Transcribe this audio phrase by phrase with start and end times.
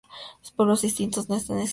[0.41, 1.69] Los pueblos extintos no están incluidos.